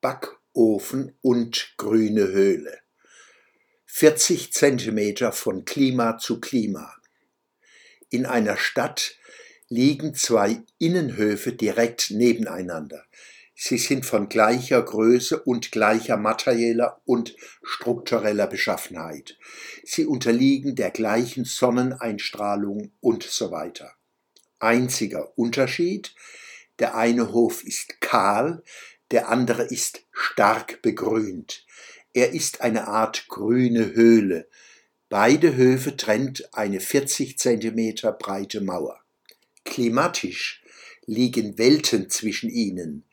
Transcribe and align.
Backofen 0.00 1.16
und 1.22 1.74
grüne 1.76 2.28
Höhle. 2.28 2.78
40 3.86 4.52
Zentimeter 4.52 5.32
von 5.32 5.64
Klima 5.64 6.18
zu 6.18 6.40
Klima. 6.40 6.94
In 8.10 8.26
einer 8.26 8.56
Stadt 8.56 9.16
liegen 9.68 10.14
zwei 10.14 10.62
Innenhöfe 10.78 11.52
direkt 11.52 12.10
nebeneinander. 12.10 13.04
Sie 13.56 13.76
sind 13.76 14.06
von 14.06 14.28
gleicher 14.28 14.80
Größe 14.80 15.42
und 15.42 15.72
gleicher 15.72 16.16
materieller 16.16 17.02
und 17.04 17.34
struktureller 17.64 18.46
Beschaffenheit. 18.46 19.36
Sie 19.82 20.06
unterliegen 20.06 20.76
der 20.76 20.90
gleichen 20.90 21.44
Sonneneinstrahlung 21.44 22.92
und 23.00 23.24
so 23.24 23.50
weiter. 23.50 23.94
Einziger 24.60 25.36
Unterschied, 25.36 26.14
der 26.78 26.96
eine 26.96 27.32
Hof 27.32 27.64
ist 27.64 28.00
kahl, 28.00 28.62
der 29.10 29.28
andere 29.28 29.62
ist 29.64 30.02
stark 30.12 30.82
begrünt. 30.82 31.64
Er 32.12 32.32
ist 32.32 32.60
eine 32.60 32.88
Art 32.88 33.28
grüne 33.28 33.94
Höhle. 33.94 34.48
Beide 35.08 35.56
Höfe 35.56 35.96
trennt 35.96 36.54
eine 36.54 36.80
40 36.80 37.38
Zentimeter 37.38 38.12
breite 38.12 38.60
Mauer. 38.60 39.00
Klimatisch 39.64 40.62
liegen 41.06 41.58
Welten 41.58 42.10
zwischen 42.10 42.50
ihnen. 42.50 43.04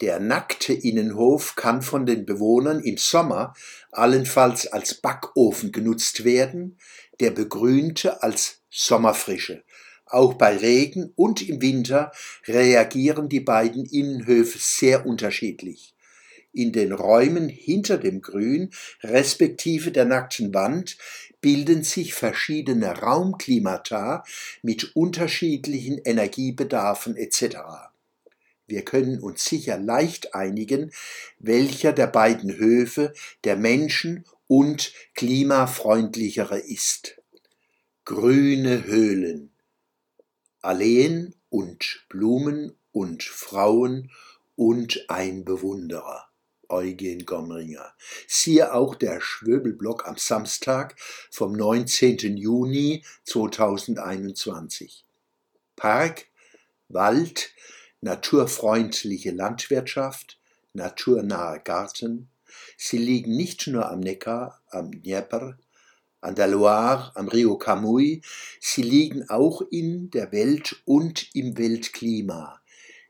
Der 0.00 0.20
nackte 0.20 0.72
Innenhof 0.72 1.56
kann 1.56 1.82
von 1.82 2.06
den 2.06 2.24
Bewohnern 2.24 2.80
im 2.80 2.98
Sommer 2.98 3.54
allenfalls 3.90 4.66
als 4.66 4.94
Backofen 4.94 5.72
genutzt 5.72 6.24
werden, 6.24 6.78
der 7.20 7.30
begrünte 7.30 8.22
als 8.22 8.62
Sommerfrische. 8.70 9.64
Auch 10.10 10.34
bei 10.34 10.56
Regen 10.56 11.12
und 11.16 11.46
im 11.48 11.60
Winter 11.60 12.12
reagieren 12.46 13.28
die 13.28 13.40
beiden 13.40 13.84
Innenhöfe 13.84 14.58
sehr 14.58 15.06
unterschiedlich. 15.06 15.94
In 16.52 16.72
den 16.72 16.92
Räumen 16.92 17.48
hinter 17.48 17.98
dem 17.98 18.22
Grün 18.22 18.70
respektive 19.02 19.92
der 19.92 20.06
nackten 20.06 20.54
Wand 20.54 20.96
bilden 21.40 21.82
sich 21.84 22.14
verschiedene 22.14 22.98
Raumklimata 22.98 24.24
mit 24.62 24.96
unterschiedlichen 24.96 25.98
Energiebedarfen 25.98 27.16
etc. 27.16 27.58
Wir 28.66 28.82
können 28.82 29.20
uns 29.20 29.44
sicher 29.44 29.78
leicht 29.78 30.34
einigen, 30.34 30.90
welcher 31.38 31.92
der 31.92 32.06
beiden 32.06 32.56
Höfe 32.56 33.12
der 33.44 33.56
Menschen 33.56 34.24
und 34.46 34.92
klimafreundlichere 35.14 36.58
ist. 36.58 37.20
Grüne 38.04 38.84
Höhlen, 38.84 39.50
Alleen 40.68 41.34
und 41.48 42.04
Blumen 42.10 42.76
und 42.92 43.22
Frauen 43.22 44.10
und 44.54 45.02
ein 45.08 45.46
Bewunderer. 45.46 46.28
Eugen 46.68 47.24
Gomringer. 47.24 47.94
Siehe 48.26 48.74
auch 48.74 48.94
der 48.94 49.22
Schwöbelblock 49.22 50.06
am 50.06 50.18
Samstag 50.18 50.94
vom 51.30 51.52
19. 51.52 52.36
Juni 52.36 53.02
2021. 53.24 55.06
Park, 55.74 56.26
Wald, 56.90 57.50
naturfreundliche 58.02 59.30
Landwirtschaft, 59.30 60.38
naturnahe 60.74 61.60
Garten. 61.60 62.28
Sie 62.76 62.98
liegen 62.98 63.34
nicht 63.34 63.68
nur 63.68 63.90
am 63.90 64.00
Neckar, 64.00 64.60
am 64.68 64.90
Dnieper, 64.90 65.56
an 66.20 66.34
der 66.34 66.48
Loire, 66.48 67.12
am 67.14 67.28
Rio 67.28 67.56
Camui, 67.58 68.22
sie 68.60 68.82
liegen 68.82 69.28
auch 69.28 69.62
in 69.70 70.10
der 70.10 70.32
Welt 70.32 70.82
und 70.84 71.34
im 71.34 71.56
Weltklima. 71.58 72.60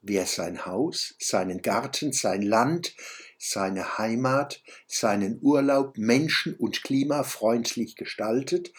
Wer 0.00 0.26
sein 0.26 0.66
Haus, 0.66 1.14
seinen 1.18 1.62
Garten, 1.62 2.12
sein 2.12 2.42
Land, 2.42 2.94
seine 3.38 3.98
Heimat, 3.98 4.62
seinen 4.86 5.38
Urlaub 5.40 5.98
menschen- 5.98 6.54
und 6.54 6.82
klimafreundlich 6.82 7.96
gestaltet, 7.96 8.72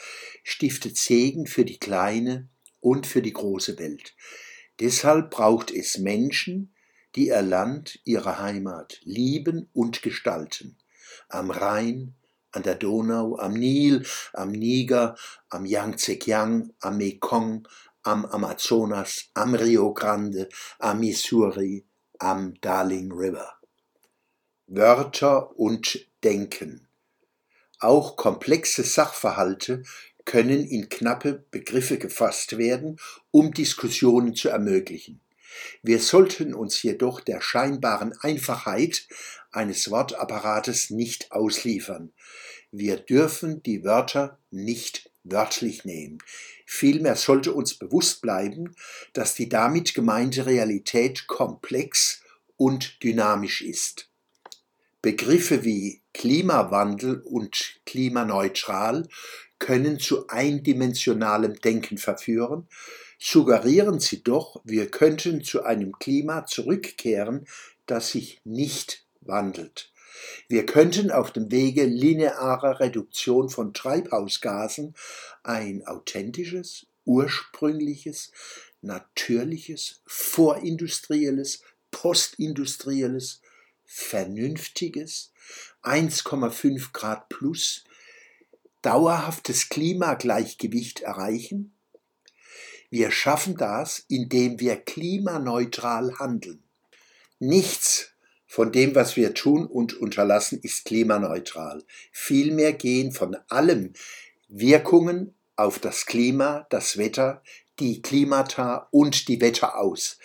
stiftet 0.43 0.97
Segen 0.97 1.47
für 1.47 1.65
die 1.65 1.79
kleine 1.79 2.49
und 2.79 3.07
für 3.07 3.21
die 3.21 3.33
große 3.33 3.79
Welt. 3.79 4.15
Deshalb 4.79 5.31
braucht 5.31 5.71
es 5.71 5.97
Menschen, 5.97 6.73
die 7.15 7.27
ihr 7.27 7.41
Land, 7.41 7.99
ihre 8.05 8.39
Heimat 8.39 8.99
lieben 9.03 9.69
und 9.73 10.01
gestalten. 10.01 10.77
Am 11.29 11.51
Rhein, 11.51 12.15
an 12.53 12.63
der 12.63 12.75
Donau, 12.75 13.35
am 13.37 13.53
Nil, 13.53 14.05
am 14.33 14.51
Niger, 14.51 15.15
am 15.49 15.65
Yangtze-Kiang, 15.65 16.71
am 16.79 16.97
Mekong, 16.97 17.67
am 18.03 18.25
Amazonas, 18.25 19.29
am 19.33 19.55
Rio 19.55 19.93
Grande, 19.93 20.49
am 20.79 20.99
Missouri, 21.01 21.85
am 22.19 22.53
Darling 22.61 23.11
River. 23.11 23.53
Wörter 24.67 25.57
und 25.59 26.07
Denken. 26.23 26.87
Auch 27.79 28.15
komplexe 28.15 28.83
Sachverhalte 28.83 29.83
können 30.25 30.65
in 30.65 30.87
knappe 30.87 31.43
Begriffe 31.51 31.97
gefasst 31.97 32.57
werden, 32.57 32.97
um 33.31 33.53
Diskussionen 33.53 34.35
zu 34.35 34.49
ermöglichen. 34.49 35.19
Wir 35.81 35.99
sollten 35.99 36.53
uns 36.53 36.81
jedoch 36.83 37.21
der 37.21 37.41
scheinbaren 37.41 38.13
Einfachheit 38.19 39.07
eines 39.51 39.89
Wortapparates 39.91 40.89
nicht 40.89 41.31
ausliefern. 41.31 42.11
Wir 42.71 42.97
dürfen 42.97 43.61
die 43.63 43.83
Wörter 43.83 44.39
nicht 44.49 45.11
wörtlich 45.23 45.85
nehmen. 45.85 46.17
Vielmehr 46.65 47.15
sollte 47.15 47.53
uns 47.53 47.75
bewusst 47.75 48.21
bleiben, 48.21 48.75
dass 49.13 49.35
die 49.35 49.47
damit 49.47 49.93
gemeinte 49.93 50.45
Realität 50.45 51.27
komplex 51.27 52.21
und 52.57 53.01
dynamisch 53.03 53.61
ist. 53.61 54.09
Begriffe 55.01 55.63
wie 55.63 56.01
Klimawandel 56.13 57.21
und 57.21 57.81
klimaneutral 57.85 59.07
können 59.59 59.99
zu 59.99 60.27
eindimensionalem 60.27 61.55
Denken 61.55 61.97
verführen, 61.97 62.67
suggerieren 63.23 64.01
sie 64.01 64.21
doch, 64.21 64.59
wir 64.65 64.91
könnten 64.91 65.45
zu 65.45 65.63
einem 65.63 65.93
Klima 65.93 66.45
zurückkehren, 66.45 67.47
das 67.85 68.09
sich 68.09 68.41
nicht 68.43 69.05
wandelt. 69.21 69.93
Wir 70.49 70.65
könnten 70.65 71.09
auf 71.09 71.31
dem 71.31 71.49
Wege 71.49 71.85
linearer 71.85 72.81
Reduktion 72.81 73.47
von 73.47 73.73
Treibhausgasen 73.73 74.93
ein 75.41 75.87
authentisches, 75.87 76.85
ursprüngliches, 77.05 78.33
natürliches, 78.81 80.01
vorindustrielles, 80.05 81.61
postindustrielles, 81.91 83.39
vernünftiges, 83.85 85.31
1,5 85.81 86.91
Grad 86.91 87.29
plus, 87.29 87.85
dauerhaftes 88.81 89.69
Klimagleichgewicht 89.69 91.01
erreichen? 91.01 91.72
Wir 92.93 93.09
schaffen 93.09 93.57
das, 93.57 94.05
indem 94.07 94.59
wir 94.59 94.75
klimaneutral 94.75 96.19
handeln. 96.19 96.61
Nichts 97.39 98.11
von 98.45 98.71
dem, 98.71 98.93
was 98.93 99.15
wir 99.15 99.33
tun 99.33 99.65
und 99.65 99.95
unterlassen, 99.95 100.59
ist 100.61 100.85
klimaneutral. 100.85 101.83
Vielmehr 102.11 102.71
gehen 102.71 103.11
von 103.11 103.35
allem 103.47 103.93
Wirkungen 104.47 105.33
auf 105.55 105.79
das 105.79 106.05
Klima, 106.05 106.67
das 106.69 106.99
Wetter, 106.99 107.41
die 107.79 108.03
Klimata 108.03 108.89
und 108.91 109.27
die 109.27 109.41
Wetter 109.41 109.79
aus. 109.79 110.19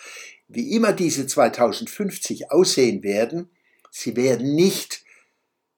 Wie 0.47 0.75
immer 0.75 0.93
diese 0.93 1.25
2050 1.25 2.51
aussehen 2.51 3.01
werden, 3.01 3.49
Sie 3.89 4.15
werden 4.15 4.53
nicht 4.53 5.03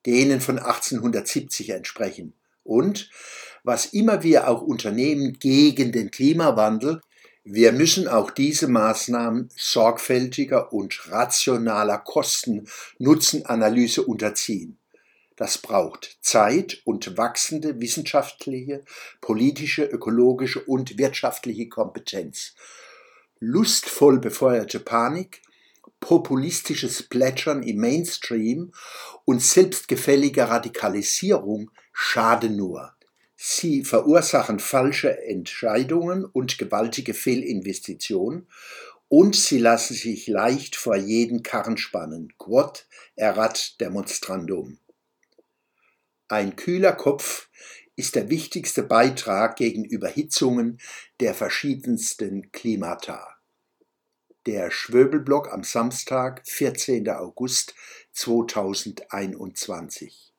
denen 0.05 0.41
von 0.41 0.59
1870 0.59 1.69
entsprechen. 1.69 2.33
Und 2.65 3.09
was 3.63 3.87
immer 3.87 4.23
wir 4.23 4.47
auch 4.47 4.61
unternehmen 4.61 5.37
gegen 5.39 5.91
den 5.91 6.11
Klimawandel, 6.11 7.01
wir 7.43 7.71
müssen 7.71 8.07
auch 8.07 8.29
diese 8.29 8.67
Maßnahmen 8.67 9.49
sorgfältiger 9.55 10.71
und 10.71 11.11
rationaler 11.11 11.97
Kosten-Nutzen-Analyse 11.97 14.03
unterziehen. 14.03 14.77
Das 15.35 15.57
braucht 15.57 16.19
Zeit 16.21 16.83
und 16.85 17.17
wachsende 17.17 17.81
wissenschaftliche, 17.81 18.83
politische, 19.21 19.85
ökologische 19.85 20.59
und 20.59 20.99
wirtschaftliche 20.99 21.67
Kompetenz. 21.67 22.53
Lustvoll 23.39 24.19
befeuerte 24.19 24.79
Panik 24.79 25.41
populistisches 25.99 27.01
Plätschern 27.03 27.63
im 27.63 27.77
Mainstream 27.77 28.71
und 29.23 29.41
selbstgefällige 29.41 30.49
Radikalisierung 30.49 31.71
schaden 31.93 32.57
nur. 32.57 32.93
Sie 33.43 33.83
verursachen 33.83 34.59
falsche 34.59 35.23
Entscheidungen 35.23 36.25
und 36.25 36.59
gewaltige 36.59 37.15
Fehlinvestitionen 37.15 38.47
und 39.07 39.35
sie 39.35 39.57
lassen 39.57 39.95
sich 39.95 40.27
leicht 40.27 40.75
vor 40.75 40.95
jeden 40.95 41.41
Karren 41.41 41.77
spannen. 41.77 42.37
Quod 42.37 42.85
erat 43.15 43.81
demonstrandum. 43.81 44.77
Ein 46.27 46.55
kühler 46.55 46.93
Kopf 46.93 47.49
ist 47.95 48.13
der 48.13 48.29
wichtigste 48.29 48.83
Beitrag 48.83 49.55
gegen 49.55 49.85
Überhitzungen 49.85 50.79
der 51.19 51.33
verschiedensten 51.33 52.51
Klimata. 52.51 53.37
Der 54.45 54.69
Schwöbelblock 54.69 55.51
am 55.51 55.63
Samstag, 55.63 56.43
14. 56.45 57.09
August 57.09 57.73
2021. 58.11 60.30